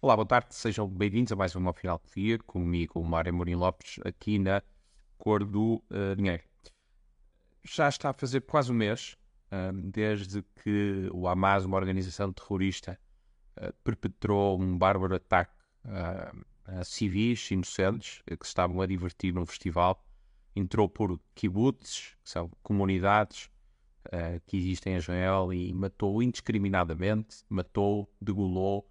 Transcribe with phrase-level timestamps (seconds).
[0.00, 3.98] Olá, boa tarde, sejam bem-vindos a mais uma final do dia, comigo, Mário Mourinho Lopes,
[4.04, 4.62] aqui na
[5.18, 6.44] Cor do uh, Dinheiro.
[7.64, 9.16] Já está a fazer quase um mês
[9.50, 12.96] uh, desde que o Hamas, uma organização terrorista,
[13.60, 15.52] uh, perpetrou um bárbaro ataque
[15.84, 20.00] a civis inocentes que se estavam a divertir num festival.
[20.54, 23.50] Entrou por kibbutz, que são comunidades
[24.46, 28.88] que existem em Israel, e matou indiscriminadamente, matou, degolou,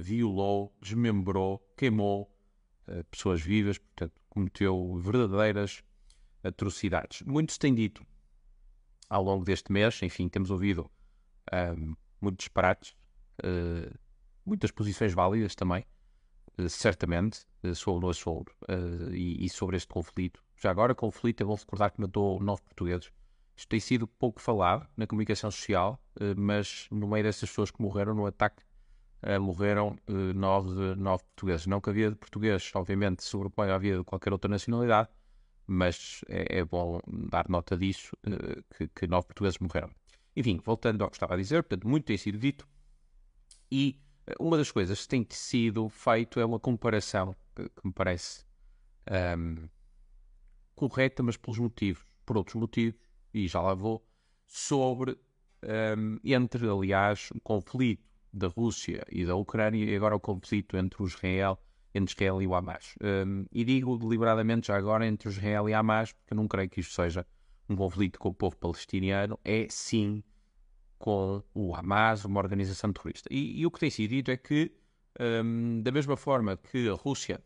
[0.00, 2.30] violou, desmembrou, queimou
[2.88, 5.82] uh, pessoas vivas, portanto, cometeu verdadeiras
[6.42, 7.22] atrocidades.
[7.22, 8.04] Muito se tem dito
[9.08, 10.90] ao longo deste mês, enfim, temos ouvido
[11.52, 12.94] um, muitos disparates,
[13.44, 13.98] uh,
[14.44, 15.84] muitas posições válidas também,
[16.58, 18.54] uh, certamente, sobre o assunto
[19.12, 20.42] e, e, sobre este conflito.
[20.56, 23.12] Já agora, conflito, eu vou recordar que matou nove portugueses.
[23.54, 26.02] Isto tem sido pouco falado na comunicação social,
[26.38, 28.62] mas no meio dessas pessoas que morreram no ataque
[29.38, 31.66] morreram uh, nove, nove portugueses.
[31.66, 35.08] Não que a de português, obviamente, sobrepõe à vida de qualquer outra nacionalidade,
[35.66, 39.90] mas é, é bom dar nota disso, uh, que, que, nove portugueses morreram.
[40.34, 42.66] Enfim, voltando ao que estava a dizer, portanto, muito tem sido dito,
[43.70, 44.00] e
[44.38, 48.44] uma das coisas que tem sido feito é uma comparação que, que me parece
[49.08, 49.68] um, ehm,
[50.74, 52.98] correta, mas pelos motivos, por outros motivos,
[53.34, 54.04] e já lá vou,
[54.46, 55.16] sobre um,
[55.62, 61.02] ehm, entre, aliás, o conflito da Rússia e da Ucrânia e agora o conflito entre
[61.04, 61.58] Israel,
[61.94, 62.94] entre Israel e o Hamas.
[63.02, 66.80] Um, e digo deliberadamente já agora entre Israel e Hamas, porque eu não creio que
[66.80, 67.26] isto seja
[67.68, 70.22] um conflito com o povo palestiniano, é sim
[70.98, 73.28] com o Hamas, uma organização terrorista.
[73.32, 74.72] E, e o que tem sido dito é que,
[75.18, 77.42] um, da mesma forma que a Rússia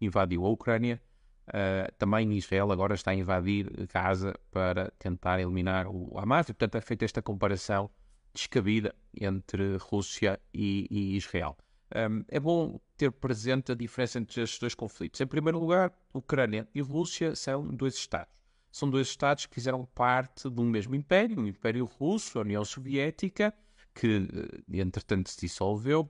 [0.00, 1.00] invadiu a Ucrânia,
[1.48, 6.74] uh, também Israel agora está a invadir Gaza para tentar eliminar o Hamas, e portanto
[6.76, 7.90] é feita esta comparação
[8.38, 11.56] descabida entre Rússia e, e Israel.
[11.94, 15.20] Um, é bom ter presente a diferença entre estes dois conflitos.
[15.20, 18.32] Em primeiro lugar, Ucrânia e Rússia são dois Estados.
[18.70, 22.64] São dois Estados que fizeram parte de um mesmo império, o Império Russo, a União
[22.64, 23.52] Soviética,
[23.94, 24.28] que
[24.70, 26.08] eh, entretanto se dissolveu,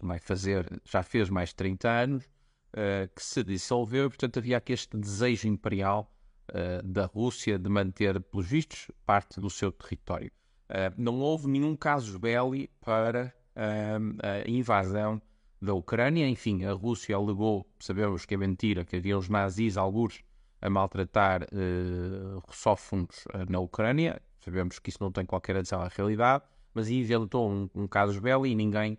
[0.00, 4.58] vai fazer, já fez mais de 30 anos, uh, que se dissolveu, e portanto havia
[4.58, 6.12] aqui este desejo imperial
[6.50, 10.30] uh, da Rússia de manter, pelos vistos, parte do seu território.
[10.68, 15.20] Uh, não houve nenhum caso belli para uh, a invasão
[15.60, 16.28] da Ucrânia.
[16.28, 20.22] Enfim, a Rússia alegou, sabemos que é mentira, que havia os nazis, alguns,
[20.60, 24.20] a maltratar uh, russófonos na Ucrânia.
[24.40, 28.50] Sabemos que isso não tem qualquer adição à realidade, mas inventou um, um caso belli
[28.50, 28.98] e ninguém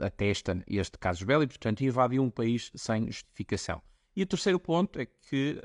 [0.00, 3.80] atesta este caso belli, portanto, invadiu um país sem justificação.
[4.14, 5.60] E o terceiro ponto é que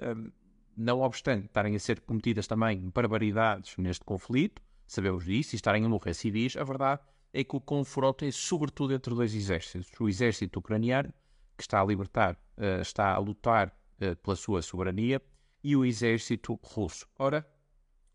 [0.77, 5.89] não obstante estarem a ser cometidas também barbaridades neste conflito, sabemos disso, e estarem a
[5.89, 7.01] morrer civis, a verdade
[7.33, 9.89] é que o confronto é sobretudo entre dois exércitos.
[9.99, 11.11] O exército ucraniano,
[11.57, 15.21] que está a libertar, uh, está a lutar uh, pela sua soberania,
[15.63, 17.07] e o exército russo.
[17.17, 17.45] Ora,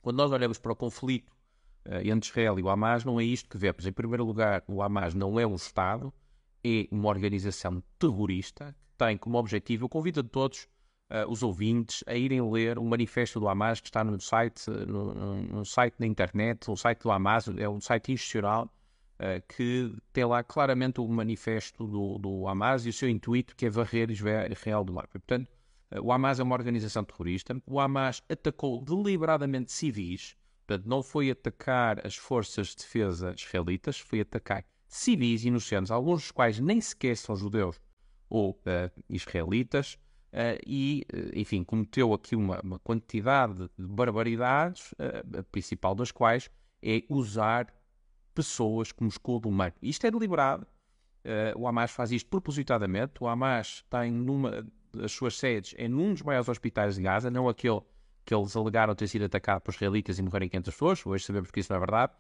[0.01, 1.31] quando nós olhamos para o conflito
[1.87, 3.85] uh, entre Israel e o Hamas, não é isto que vemos.
[3.87, 6.13] Em primeiro lugar, o Hamas não é um Estado,
[6.65, 10.69] é uma organização terrorista que tem como objetivo, eu convido a todos
[11.13, 15.43] uh, os ouvintes a irem ler o manifesto do Hamas que está no site, no,
[15.43, 18.73] no site na internet, o site do Hamas, é um site institucional
[19.21, 23.67] uh, que tem lá claramente o manifesto do, do Hamas e o seu intuito que
[23.67, 25.07] é varrer Israel do mar.
[25.07, 25.49] Portanto,
[25.95, 27.55] uh, o Hamas é uma organização terrorista.
[27.67, 30.35] O Hamas atacou deliberadamente civis,
[30.67, 36.31] portanto, não foi atacar as forças de defesa israelitas, foi atacar civis inocentes, alguns dos
[36.31, 37.81] quais nem sequer são judeus
[38.29, 38.59] ou
[39.09, 39.99] israelitas,
[40.33, 46.11] Uh, e, uh, enfim, cometeu aqui uma, uma, quantidade de barbaridades, uh, a principal das
[46.11, 46.51] quais
[46.83, 47.67] é usar
[48.35, 49.75] pessoas como escudo humano.
[49.83, 50.67] Isto é deliberado.
[51.55, 53.23] o Hamas faz isto propositadamente.
[53.23, 57.49] O Hamas tem numa das suas sedes é num dos maiores hospitais de Gaza, não
[57.49, 57.81] aquele
[58.25, 61.07] que eles alegaram ter sido atacado por israelitas e morrerem 500 pessoas.
[61.07, 62.13] Hoje sabemos que isso não é verdade.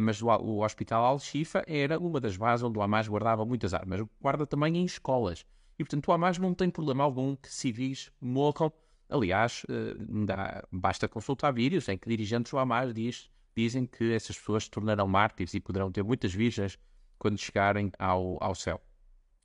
[0.00, 4.00] mas o, o Hospital Al-Shifa era uma das bases onde o Hamas guardava muitas armas.
[4.20, 5.44] Guarda também em escolas.
[5.78, 8.72] E, portanto, o Hamas não tem problema algum que civis morram.
[9.08, 9.94] Aliás, eh,
[10.24, 14.70] dá, basta consultar vídeos em que dirigentes do Hamas diz, dizem que essas pessoas se
[14.70, 16.78] tornarão mártires e poderão ter muitas virgens
[17.18, 18.80] quando chegarem ao, ao céu.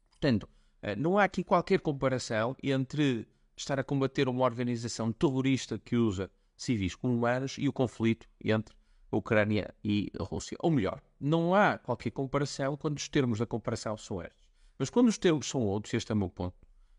[0.10, 0.48] Portanto,
[0.82, 6.32] eh, não há aqui qualquer comparação entre estar a combater uma organização terrorista que usa
[6.56, 8.76] civis como humanos e o conflito entre
[9.12, 10.58] a Ucrânia e a Rússia.
[10.60, 14.49] Ou melhor, não há qualquer comparação quando os termos da comparação são estes.
[14.80, 16.56] Mas quando os termos são outros, este é o meu ponto,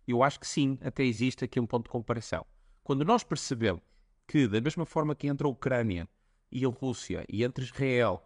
[0.06, 2.44] eu acho que sim, até existe aqui um ponto de comparação.
[2.84, 3.82] Quando nós percebemos
[4.28, 6.06] que, da mesma forma que entre a Ucrânia
[6.52, 8.22] e a Rússia, e entre Israel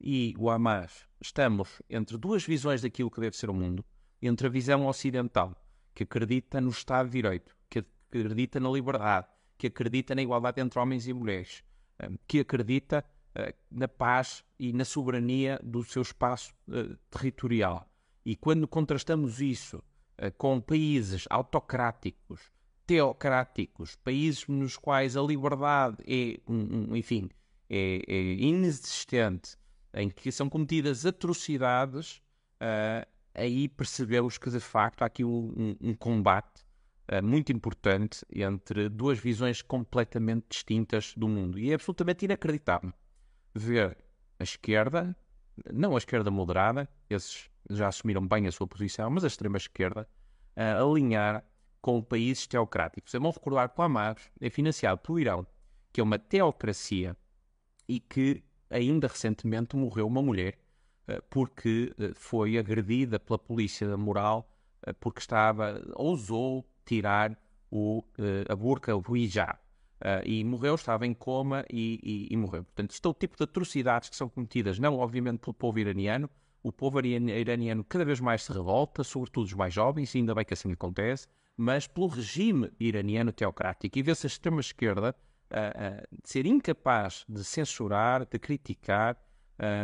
[0.00, 3.84] e o Hamas estamos entre duas visões daquilo que deve ser o mundo,
[4.20, 5.54] entre a visão ocidental,
[5.94, 10.78] que acredita no Estado de Direito, que acredita na liberdade, que acredita na igualdade entre
[10.78, 11.62] homens e mulheres,
[12.00, 13.04] eh, que acredita
[13.36, 17.88] uh, na paz e na soberania do seu espaço uh, territorial.
[18.28, 22.52] E quando contrastamos isso uh, com países autocráticos,
[22.86, 27.30] teocráticos, países nos quais a liberdade é, um, um, enfim,
[27.70, 29.56] é, é, inexistente,
[29.94, 32.20] em que são cometidas atrocidades,
[33.34, 36.66] aí percebemos que de facto há aqui um, um combate
[37.10, 41.58] uh, muito importante entre duas visões completamente distintas do mundo.
[41.58, 42.92] E é absolutamente inacreditável
[43.54, 43.96] ver
[44.38, 45.16] a esquerda,
[45.72, 50.08] não a esquerda moderada, esses já assumiram bem a sua posição, mas a extrema-esquerda,
[50.56, 51.44] uh, alinhar
[51.80, 53.14] com países teocráticos.
[53.14, 55.46] É bom recordar que o Hamas é financiado pelo Irão,
[55.92, 57.16] que é uma teocracia
[57.88, 60.58] e que ainda recentemente morreu uma mulher
[61.08, 64.50] uh, porque uh, foi agredida pela polícia moral
[65.00, 67.36] porque estava, ousou tirar
[67.68, 68.04] o,
[68.48, 69.58] a burca, o hijab.
[69.98, 72.62] Uh, e morreu, estava em coma e, e, e, morreu.
[72.62, 76.30] Portanto, isto é o tipo de atrocidades que são cometidas, não obviamente pelo povo iraniano.
[76.68, 80.44] O povo iraniano cada vez mais se revolta, sobretudo os mais jovens, e ainda bem
[80.44, 81.26] que assim acontece,
[81.56, 83.98] mas pelo regime iraniano teocrático.
[83.98, 85.14] E vê-se a extrema-esquerda
[85.50, 89.16] uh, uh, ser incapaz de censurar, de criticar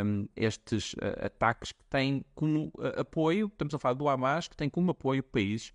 [0.05, 4.91] um, estes ataques que têm como apoio, estamos a falar do Hamas, que tem como
[4.91, 5.73] apoio países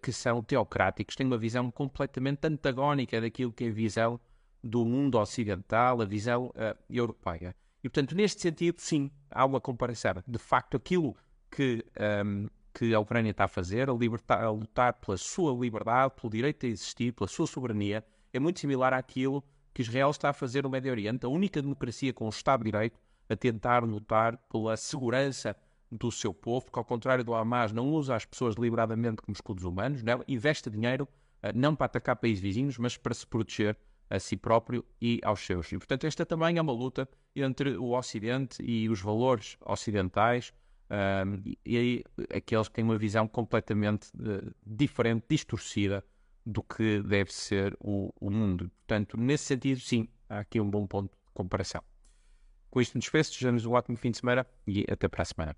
[0.00, 4.18] que são teocráticos, têm uma visão completamente antagónica daquilo que é a visão
[4.62, 7.54] do mundo ocidental, a visão uh, europeia.
[7.84, 10.14] E, portanto, neste sentido, sim, há uma comparação.
[10.26, 11.14] De facto, aquilo
[11.50, 11.84] que,
[12.24, 16.32] um, que a Ucrânia está a fazer, a, libertar, a lutar pela sua liberdade, pelo
[16.32, 18.02] direito a existir, pela sua soberania,
[18.32, 19.44] é muito similar àquilo
[19.74, 22.70] que Israel está a fazer no Médio Oriente, a única democracia com o Estado de
[22.70, 22.98] Direito
[23.28, 25.54] a tentar lutar pela segurança
[25.92, 29.62] do seu povo, que ao contrário do Hamas não usa as pessoas deliberadamente como escudos
[29.62, 30.24] humanos, não, né?
[30.26, 31.04] investe dinheiro
[31.42, 33.76] uh, não para atacar países vizinhos, mas para se proteger
[34.10, 35.70] a si próprio e aos seus.
[35.72, 40.52] E, portanto, esta também é uma luta entre o Ocidente e os valores ocidentais
[40.90, 42.04] um, e, e,
[42.36, 46.04] aqueles que têm uma visão completamente uh, diferente, distorcida
[46.44, 48.70] do que deve ser o, o mundo.
[48.86, 51.82] Portanto, nesse sentido, sim, há aqui um bom ponto de comparação.
[52.70, 55.56] Com isto, me despeço, desejamos um ótimo fim de semana e até para a semana.